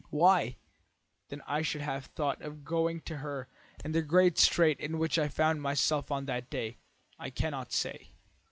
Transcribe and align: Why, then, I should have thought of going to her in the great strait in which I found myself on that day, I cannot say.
Why, 0.09 0.57
then, 1.29 1.43
I 1.45 1.61
should 1.61 1.81
have 1.81 2.05
thought 2.07 2.41
of 2.41 2.65
going 2.65 3.01
to 3.01 3.17
her 3.17 3.47
in 3.85 3.91
the 3.91 4.01
great 4.01 4.39
strait 4.39 4.79
in 4.79 4.97
which 4.97 5.19
I 5.19 5.27
found 5.27 5.61
myself 5.61 6.09
on 6.11 6.25
that 6.25 6.49
day, 6.49 6.77
I 7.19 7.29
cannot 7.29 7.71
say. 7.71 8.09